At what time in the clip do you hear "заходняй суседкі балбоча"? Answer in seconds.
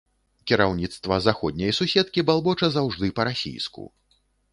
1.25-2.71